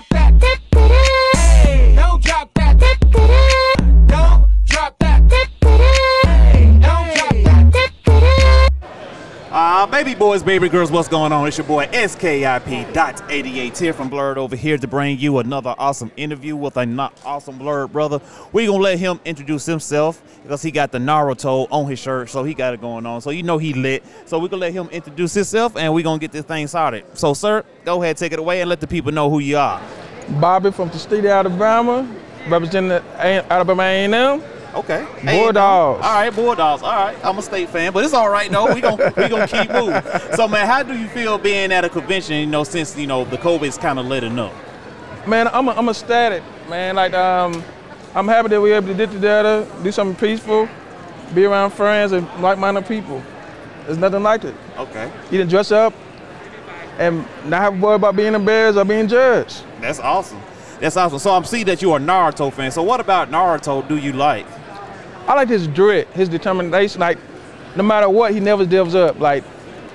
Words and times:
drop 0.00 0.08
that. 0.10 0.39
Baby 10.00 10.14
boys, 10.14 10.42
baby 10.42 10.70
girls, 10.70 10.90
what's 10.90 11.08
going 11.08 11.30
on? 11.30 11.46
It's 11.46 11.58
your 11.58 11.66
boy 11.66 11.84
SKIP.88 11.88 13.78
here 13.78 13.92
from 13.92 14.08
Blurred 14.08 14.38
over 14.38 14.56
here 14.56 14.78
to 14.78 14.88
bring 14.88 15.18
you 15.18 15.36
another 15.36 15.74
awesome 15.76 16.10
interview 16.16 16.56
with 16.56 16.78
a 16.78 16.86
not 16.86 17.12
awesome 17.22 17.58
Blerd 17.58 17.92
brother. 17.92 18.18
we 18.50 18.64
going 18.64 18.78
to 18.78 18.82
let 18.82 18.98
him 18.98 19.20
introduce 19.26 19.66
himself 19.66 20.22
because 20.42 20.62
he 20.62 20.70
got 20.70 20.90
the 20.90 20.96
Naruto 20.96 21.68
on 21.70 21.86
his 21.86 21.98
shirt, 21.98 22.30
so 22.30 22.44
he 22.44 22.54
got 22.54 22.72
it 22.72 22.80
going 22.80 23.04
on. 23.04 23.20
So 23.20 23.28
you 23.28 23.42
know 23.42 23.58
he 23.58 23.74
lit. 23.74 24.02
So 24.24 24.38
we're 24.38 24.48
going 24.48 24.62
to 24.62 24.68
let 24.68 24.72
him 24.72 24.88
introduce 24.88 25.34
himself 25.34 25.76
and 25.76 25.92
we're 25.92 26.02
going 26.02 26.18
to 26.18 26.24
get 26.24 26.32
this 26.32 26.46
thing 26.46 26.66
started. 26.66 27.04
So, 27.12 27.34
sir, 27.34 27.62
go 27.84 28.02
ahead, 28.02 28.16
take 28.16 28.32
it 28.32 28.38
away 28.38 28.62
and 28.62 28.70
let 28.70 28.80
the 28.80 28.86
people 28.86 29.12
know 29.12 29.28
who 29.28 29.40
you 29.40 29.58
are. 29.58 29.82
Bobby 30.40 30.70
from 30.70 30.88
the 30.88 30.98
state 30.98 31.26
of 31.26 31.30
Alabama, 31.30 32.10
representing 32.48 32.92
Alabama 33.18 33.82
A&M. 33.82 34.42
Okay. 34.74 35.06
Bulldogs. 35.24 36.04
All 36.04 36.14
right, 36.14 36.30
Bulldogs. 36.30 36.82
All 36.82 36.92
right. 36.92 37.16
I'm 37.24 37.38
a 37.38 37.42
state 37.42 37.68
fan, 37.68 37.92
but 37.92 38.04
it's 38.04 38.14
all 38.14 38.30
right. 38.30 38.50
though. 38.50 38.72
we 38.72 38.80
gonna 38.80 39.12
we 39.16 39.28
gonna 39.28 39.48
keep 39.48 39.70
moving. 39.70 40.02
So, 40.34 40.46
man, 40.46 40.66
how 40.66 40.82
do 40.82 40.96
you 40.96 41.08
feel 41.08 41.38
being 41.38 41.72
at 41.72 41.84
a 41.84 41.88
convention? 41.88 42.36
You 42.36 42.46
know, 42.46 42.64
since 42.64 42.96
you 42.96 43.06
know 43.06 43.24
the 43.24 43.38
COVID's 43.38 43.78
kind 43.78 43.98
of 43.98 44.06
letting 44.06 44.38
up. 44.38 44.52
Man, 45.26 45.48
I'm 45.48 45.68
a, 45.68 45.72
I'm 45.72 45.88
ecstatic, 45.88 46.42
man. 46.68 46.96
Like, 46.96 47.12
um, 47.12 47.62
I'm 48.14 48.26
happy 48.26 48.48
that 48.48 48.60
we're 48.60 48.76
able 48.76 48.88
to 48.88 48.94
get 48.94 49.10
together, 49.10 49.66
do 49.82 49.92
something 49.92 50.16
peaceful, 50.16 50.68
be 51.34 51.44
around 51.44 51.70
friends 51.72 52.12
and 52.12 52.26
like-minded 52.40 52.86
people. 52.86 53.22
There's 53.84 53.98
nothing 53.98 54.22
like 54.22 54.44
it. 54.44 54.54
Okay. 54.78 55.12
You 55.30 55.38
can 55.38 55.48
dress 55.48 55.72
up 55.72 55.92
and 56.98 57.18
not 57.46 57.62
have 57.62 57.74
to 57.74 57.80
worry 57.80 57.96
about 57.96 58.16
being 58.16 58.34
embarrassed 58.34 58.78
or 58.78 58.84
being 58.84 59.08
judged. 59.08 59.62
That's 59.80 59.98
awesome. 59.98 60.40
That's 60.80 60.96
awesome. 60.96 61.18
So 61.18 61.30
I'm 61.30 61.44
seeing 61.44 61.66
that 61.66 61.82
you're 61.82 61.96
a 61.96 62.00
Naruto 62.00 62.52
fan. 62.52 62.70
So 62.70 62.82
what 62.82 63.00
about 63.00 63.30
Naruto 63.30 63.86
do 63.86 63.96
you 63.96 64.12
like? 64.12 64.46
I 65.30 65.34
like 65.34 65.48
his 65.48 65.68
grit, 65.68 66.08
his 66.08 66.28
determination. 66.28 67.00
Like, 67.00 67.16
no 67.76 67.84
matter 67.84 68.08
what, 68.08 68.34
he 68.34 68.40
never 68.40 68.66
gives 68.66 68.96
up. 68.96 69.20
Like, 69.20 69.44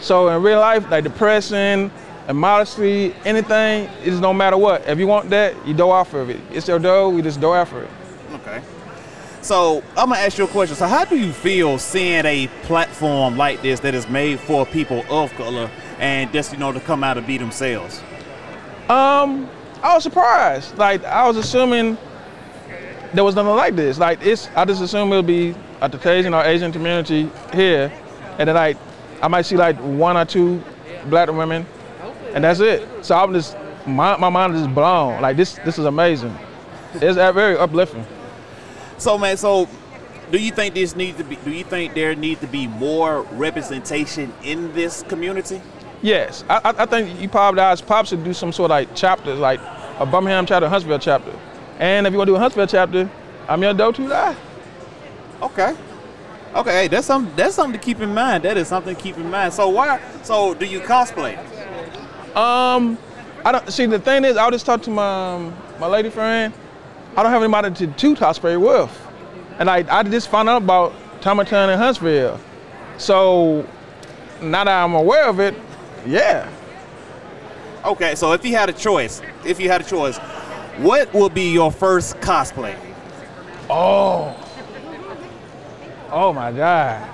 so 0.00 0.30
in 0.30 0.42
real 0.42 0.58
life, 0.58 0.90
like 0.90 1.04
depression 1.04 1.90
and 2.26 2.38
modesty, 2.38 3.14
anything, 3.26 3.90
it's 4.02 4.20
no 4.20 4.32
matter 4.32 4.56
what. 4.56 4.88
If 4.88 4.98
you 4.98 5.06
want 5.06 5.28
that, 5.28 5.54
you 5.66 5.74
go 5.74 5.92
after 5.92 6.22
it. 6.30 6.40
It's 6.50 6.66
your 6.66 6.78
dough, 6.78 7.10
we 7.10 7.20
just 7.20 7.42
go 7.42 7.54
after 7.54 7.82
it. 7.82 7.90
Okay. 8.36 8.62
So 9.42 9.84
I'm 9.98 10.08
gonna 10.08 10.20
ask 10.20 10.38
you 10.38 10.44
a 10.44 10.48
question. 10.48 10.76
So 10.76 10.86
how 10.86 11.04
do 11.04 11.18
you 11.18 11.30
feel 11.30 11.78
seeing 11.78 12.24
a 12.24 12.46
platform 12.62 13.36
like 13.36 13.60
this 13.60 13.80
that 13.80 13.94
is 13.94 14.08
made 14.08 14.40
for 14.40 14.64
people 14.64 15.04
of 15.10 15.30
color 15.34 15.70
and 15.98 16.32
just 16.32 16.52
you 16.52 16.58
know 16.58 16.72
to 16.72 16.80
come 16.80 17.04
out 17.04 17.18
and 17.18 17.26
be 17.26 17.36
themselves? 17.36 18.00
Um, 18.88 19.46
I 19.82 19.92
was 19.92 20.04
surprised. 20.04 20.78
Like, 20.78 21.04
I 21.04 21.28
was 21.28 21.36
assuming 21.36 21.98
there 23.14 23.24
was 23.24 23.34
nothing 23.34 23.54
like 23.56 23.74
this. 23.76 23.98
Like, 23.98 24.24
it's, 24.24 24.48
I 24.54 24.64
just 24.64 24.82
assume 24.82 25.10
it'll 25.12 25.22
be 25.22 25.54
a 25.80 25.88
Caucasian 25.88 26.34
or 26.34 26.42
Asian 26.44 26.72
community 26.72 27.30
here, 27.52 27.92
and 28.38 28.48
then 28.48 28.54
like, 28.54 28.76
I 29.22 29.28
might 29.28 29.42
see 29.42 29.56
like 29.56 29.76
one 29.78 30.16
or 30.16 30.24
two 30.24 30.62
black 31.06 31.28
women, 31.30 31.66
and 32.34 32.44
that's 32.44 32.60
it. 32.60 32.86
So 33.04 33.16
I'm 33.16 33.32
just, 33.32 33.56
my, 33.86 34.16
my 34.16 34.28
mind 34.28 34.54
is 34.54 34.62
just 34.62 34.74
blown. 34.74 35.20
Like, 35.22 35.36
this, 35.36 35.54
this 35.64 35.78
is 35.78 35.84
amazing. 35.86 36.36
It's 36.94 37.16
very 37.16 37.56
uplifting. 37.56 38.04
So 38.98 39.16
man, 39.18 39.36
so 39.36 39.68
do 40.30 40.38
you 40.38 40.50
think 40.50 40.74
this 40.74 40.96
needs 40.96 41.18
to 41.18 41.24
be? 41.24 41.36
Do 41.36 41.50
you 41.50 41.64
think 41.64 41.94
there 41.94 42.14
needs 42.14 42.40
to 42.40 42.46
be 42.46 42.66
more 42.66 43.22
representation 43.32 44.32
in 44.42 44.72
this 44.74 45.02
community? 45.04 45.60
Yes, 46.02 46.44
I, 46.48 46.74
I- 46.78 46.86
think 46.86 47.20
you 47.20 47.28
probably 47.28 47.60
ask 47.60 47.84
Pops 47.86 48.10
to 48.10 48.16
do 48.16 48.32
some 48.32 48.52
sort 48.52 48.66
of 48.66 48.70
like 48.70 48.94
chapters, 48.94 49.38
like 49.38 49.60
a 49.98 50.06
Birmingham 50.06 50.46
chapter, 50.46 50.68
Huntsville 50.68 50.98
chapter. 50.98 51.32
And 51.78 52.06
if 52.06 52.12
you 52.12 52.18
want 52.18 52.28
to 52.28 52.32
do 52.32 52.36
a 52.36 52.40
Huntsville 52.40 52.66
chapter, 52.66 53.10
I'm 53.48 53.62
your 53.62 53.72
go-to 53.72 54.08
guy. 54.08 54.36
Okay. 55.40 55.76
Okay, 56.54 56.70
hey, 56.70 56.88
that's 56.88 57.06
something 57.06 57.34
that's 57.36 57.54
something 57.54 57.78
to 57.78 57.84
keep 57.84 58.00
in 58.00 58.12
mind. 58.12 58.44
That 58.44 58.56
is 58.56 58.68
something 58.68 58.96
to 58.96 59.00
keep 59.00 59.16
in 59.16 59.30
mind. 59.30 59.52
So 59.52 59.68
why 59.68 60.00
so 60.22 60.54
do 60.54 60.64
you 60.64 60.80
cosplay? 60.80 61.36
Um, 62.34 62.98
I 63.44 63.52
don't 63.52 63.70
see. 63.70 63.86
The 63.86 63.98
thing 63.98 64.24
is, 64.24 64.36
I 64.36 64.50
just 64.50 64.64
talked 64.64 64.84
to 64.84 64.90
my 64.90 65.34
um, 65.34 65.56
my 65.78 65.86
lady 65.86 66.10
friend. 66.10 66.52
I 67.16 67.22
don't 67.22 67.30
have 67.30 67.42
anybody 67.42 67.70
to 67.74 67.86
to 67.86 68.14
cosplay 68.16 68.58
with, 68.58 68.90
and 69.58 69.68
I 69.68 69.84
I 69.90 70.02
just 70.02 70.30
found 70.30 70.48
out 70.48 70.62
about 70.62 70.94
Thomaton 71.20 71.68
and 71.68 71.80
Huntsville. 71.80 72.40
So 72.96 73.68
now 74.40 74.64
that 74.64 74.84
I'm 74.84 74.94
aware 74.94 75.28
of 75.28 75.40
it, 75.40 75.54
yeah. 76.06 76.50
Okay, 77.84 78.14
so 78.14 78.32
if 78.32 78.44
you 78.44 78.56
had 78.56 78.70
a 78.70 78.72
choice, 78.72 79.20
if 79.44 79.60
you 79.60 79.68
had 79.68 79.82
a 79.82 79.84
choice, 79.84 80.18
what 80.78 81.12
will 81.12 81.28
be 81.28 81.52
your 81.52 81.70
first 81.70 82.16
cosplay? 82.16 82.76
Oh. 83.70 84.34
Oh 86.10 86.32
my 86.32 86.52
God. 86.52 87.08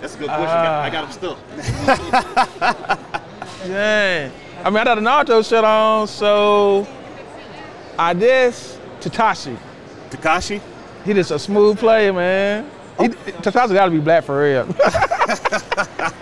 That's 0.00 0.14
a 0.14 0.18
good 0.18 0.28
question. 0.28 0.46
Ah. 0.48 0.82
I 0.82 0.90
got 0.90 1.04
him 1.06 1.12
still. 1.12 1.38
Yeah. 3.66 4.30
I 4.62 4.70
mean, 4.70 4.78
I 4.78 4.84
got 4.84 4.98
a 4.98 5.00
Naruto 5.00 5.48
shirt 5.48 5.64
on, 5.64 6.06
so 6.06 6.86
I 7.98 8.14
guess 8.14 8.78
Kakashi. 9.00 9.56
Kakashi? 10.10 10.60
He 11.04 11.14
just 11.14 11.30
a 11.30 11.38
smooth 11.38 11.78
player, 11.78 12.12
man. 12.12 12.70
He, 12.98 13.08
Kakashi 13.08 13.74
got 13.74 13.86
to 13.86 13.90
be 13.90 13.98
black 14.00 14.24
for 14.24 14.40
real. 14.40 14.66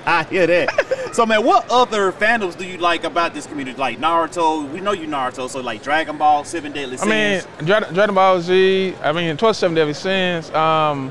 I 0.07 0.27
hear 0.29 0.47
that. 0.47 0.86
So 1.17 1.25
man, 1.25 1.43
what 1.47 1.67
other 1.71 2.13
fandoms 2.13 2.59
do 2.59 2.67
you 2.67 2.77
like 2.77 3.05
about 3.05 3.33
this 3.33 3.47
community? 3.47 3.79
Like 3.79 3.99
Naruto, 3.99 4.71
we 4.71 4.81
know 4.81 4.93
you 4.93 5.07
Naruto, 5.07 5.49
so 5.49 5.61
like 5.63 5.83
Dragon 5.83 6.19
Ball, 6.19 6.45
Seven 6.45 6.73
Deadly 6.73 6.99
Sins. 6.99 7.11
I 7.11 7.15
mean, 7.15 7.41
Sins. 7.41 7.95
Dragon, 7.95 8.15
Ball 8.15 8.39
Z. 8.43 8.95
I 9.03 9.13
mean, 9.13 9.35
27 9.35 9.75
Deadly 9.75 9.95
Sins. 9.95 10.51
Um, 10.51 11.11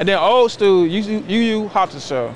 and 0.00 0.08
then 0.08 0.18
old 0.18 0.50
school, 0.50 0.84
Yu 0.84 1.00
Yu 1.00 1.24
Yu 1.28 1.38
Yu 1.38 1.68
Hakusho. 1.68 2.34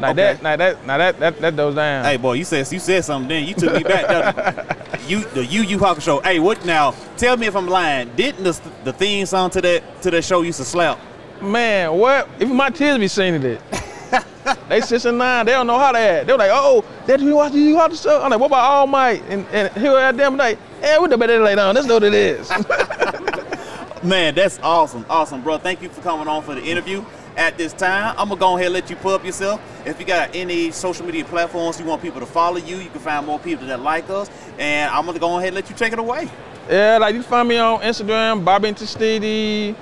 Now 0.00 0.10
Okay. 0.10 0.14
that, 0.14 0.42
now 0.42 0.56
that, 0.56 0.84
now 0.84 0.98
that, 0.98 1.20
that, 1.20 1.40
that 1.40 1.54
goes 1.54 1.76
down. 1.76 2.04
Hey 2.04 2.16
boy, 2.16 2.32
you 2.32 2.44
said 2.44 2.70
you 2.72 2.80
said 2.80 3.04
something 3.04 3.28
then. 3.28 3.46
You 3.46 3.54
took 3.54 3.74
me 3.74 3.84
back. 3.84 4.98
you 5.06 5.20
the 5.26 5.46
Yu 5.46 5.62
Yu 5.62 5.78
Show. 6.00 6.18
Hey, 6.22 6.40
what 6.40 6.64
now? 6.64 6.90
Tell 7.16 7.36
me 7.36 7.46
if 7.46 7.54
I'm 7.54 7.68
lying. 7.68 8.10
Didn't 8.16 8.42
the, 8.42 8.60
the 8.82 8.92
theme 8.92 9.26
song 9.26 9.50
to 9.50 9.60
that 9.60 10.02
to 10.02 10.10
that 10.10 10.24
show 10.24 10.42
used 10.42 10.58
to 10.58 10.64
slap? 10.64 10.98
Man, 11.40 11.92
what? 11.96 12.28
Even 12.40 12.56
my 12.56 12.72
kids 12.72 12.98
be 12.98 13.06
singing 13.06 13.44
it. 13.44 13.62
they 14.68 14.80
six 14.80 15.04
and 15.04 15.18
nine, 15.18 15.46
they 15.46 15.52
don't 15.52 15.66
know 15.66 15.78
how 15.78 15.92
to 15.92 15.98
act. 15.98 16.26
They're 16.26 16.38
like, 16.38 16.50
oh, 16.52 16.84
that 17.06 17.20
you 17.20 17.34
watch 17.36 17.52
you 17.52 17.74
watch 17.74 17.92
the 17.92 17.96
show? 17.96 18.22
I'm 18.22 18.30
like, 18.30 18.40
what 18.40 18.46
about 18.46 18.64
All 18.64 18.86
Might? 18.86 19.22
And, 19.28 19.46
and 19.48 19.72
here 19.76 19.92
I 19.92 20.10
am 20.10 20.36
like, 20.36 20.58
hey, 20.80 20.98
we 21.00 21.08
the 21.08 21.18
better 21.18 21.40
lay 21.40 21.54
down. 21.54 21.74
Let's 21.74 21.86
know 21.86 21.94
what 21.94 22.04
it 22.04 22.14
is. 22.14 22.50
Man, 24.02 24.34
that's 24.34 24.58
awesome, 24.62 25.04
awesome, 25.10 25.42
bro. 25.42 25.58
Thank 25.58 25.82
you 25.82 25.88
for 25.88 26.00
coming 26.02 26.28
on 26.28 26.42
for 26.42 26.54
the 26.54 26.62
interview. 26.62 27.04
At 27.36 27.58
this 27.58 27.74
time, 27.74 28.14
I'm 28.16 28.28
gonna 28.28 28.40
go 28.40 28.54
ahead 28.56 28.66
and 28.66 28.74
let 28.74 28.88
you 28.88 28.96
put 28.96 29.14
up 29.14 29.24
yourself. 29.24 29.60
If 29.84 30.00
you 30.00 30.06
got 30.06 30.34
any 30.34 30.70
social 30.70 31.04
media 31.04 31.24
platforms 31.24 31.78
you 31.78 31.84
want 31.84 32.00
people 32.00 32.20
to 32.20 32.26
follow 32.26 32.56
you, 32.56 32.76
you 32.76 32.88
can 32.88 33.00
find 33.00 33.26
more 33.26 33.38
people 33.38 33.66
that 33.66 33.80
like 33.80 34.08
us. 34.08 34.30
And 34.58 34.90
I'm 34.90 35.04
gonna 35.04 35.18
go 35.18 35.36
ahead 35.36 35.48
and 35.48 35.54
let 35.54 35.68
you 35.68 35.76
take 35.76 35.92
it 35.92 35.98
away. 35.98 36.30
yeah, 36.70 36.96
like 36.98 37.14
you 37.14 37.22
find 37.22 37.48
me 37.48 37.58
on 37.58 37.80
Instagram, 37.80 38.42
Bobby 38.44 38.70
Intestidi, 38.70 39.74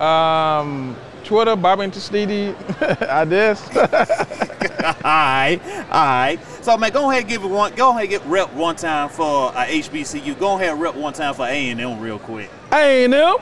um, 0.00 0.96
Twitter, 1.28 1.56
Bob 1.56 1.76
Bobby 1.78 1.90
Intestidi, 1.90 2.54
I 3.06 3.26
guess. 3.26 3.60
Alright, 5.04 5.60
alright. 5.90 6.40
So 6.64 6.78
man, 6.78 6.90
go 6.90 7.10
ahead 7.10 7.24
and 7.24 7.28
give 7.28 7.44
it 7.44 7.48
one 7.48 7.74
go 7.74 7.90
ahead 7.90 8.02
and 8.02 8.10
get 8.10 8.24
rep 8.24 8.50
one 8.54 8.76
time 8.76 9.10
for 9.10 9.50
uh, 9.54 9.66
HBCU. 9.66 10.38
Go 10.38 10.56
ahead 10.56 10.70
and 10.70 10.80
rep 10.80 10.94
one 10.94 11.12
time 11.12 11.34
for 11.34 11.44
A 11.44 11.68
and 11.70 11.78
M 11.78 12.00
real 12.00 12.18
quick. 12.18 12.48
A 12.72 13.04
ain't 13.04 13.10
them. 13.10 13.36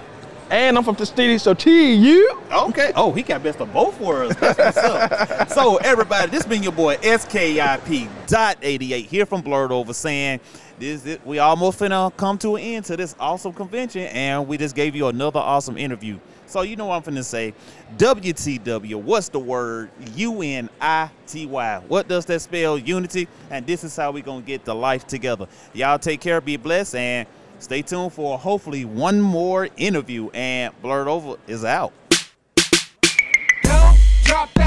And 0.50 0.76
I'm 0.76 0.82
from 0.82 0.96
Testidi, 0.96 1.40
so 1.40 1.54
T 1.54 1.94
you. 1.94 2.42
Okay. 2.50 2.90
Oh, 2.96 3.12
he 3.12 3.22
got 3.22 3.44
best 3.44 3.60
of 3.60 3.72
both 3.72 4.00
worlds. 4.00 4.34
That's 4.36 4.58
what's 4.58 4.78
up. 4.78 5.48
so 5.50 5.76
everybody, 5.76 6.28
this 6.28 6.44
been 6.44 6.64
your 6.64 6.72
boy 6.72 6.96
SKIP 6.96 8.08
dot 8.26 8.58
88 8.62 9.06
here 9.06 9.26
from 9.26 9.42
Blurred 9.42 9.70
Over 9.70 9.92
saying 9.92 10.40
this 10.80 11.06
is, 11.06 11.18
we 11.24 11.38
almost 11.38 11.78
finna 11.78 12.14
come 12.16 12.36
to 12.38 12.56
an 12.56 12.62
end 12.62 12.84
to 12.86 12.96
this 12.96 13.14
awesome 13.20 13.52
convention 13.52 14.02
and 14.02 14.48
we 14.48 14.56
just 14.58 14.74
gave 14.74 14.96
you 14.96 15.06
another 15.06 15.38
awesome 15.38 15.78
interview. 15.78 16.18
So 16.46 16.62
you 16.62 16.76
know 16.76 16.86
what 16.86 17.06
I'm 17.06 17.14
finna 17.14 17.24
say. 17.24 17.54
WTW, 17.96 18.96
what's 18.96 19.28
the 19.28 19.38
word? 19.38 19.90
U-N-I-T-Y. 20.14 21.82
What 21.88 22.08
does 22.08 22.24
that 22.26 22.40
spell? 22.40 22.78
Unity. 22.78 23.28
And 23.50 23.66
this 23.66 23.84
is 23.84 23.96
how 23.96 24.10
we 24.12 24.22
gonna 24.22 24.42
get 24.42 24.64
the 24.64 24.74
life 24.74 25.06
together. 25.06 25.48
Y'all 25.72 25.98
take 25.98 26.20
care, 26.20 26.40
be 26.40 26.56
blessed, 26.56 26.94
and 26.94 27.28
stay 27.58 27.82
tuned 27.82 28.12
for 28.12 28.38
hopefully 28.38 28.84
one 28.84 29.20
more 29.20 29.68
interview. 29.76 30.30
And 30.30 30.72
Blurred 30.82 31.08
Over 31.08 31.36
is 31.46 31.64
out. 31.64 31.92
Don't 33.62 33.98
drop 34.24 34.52
that. 34.54 34.65